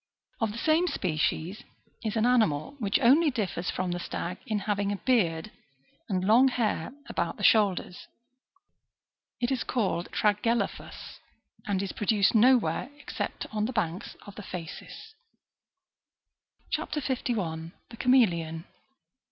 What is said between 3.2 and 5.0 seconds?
differs from the stag in having a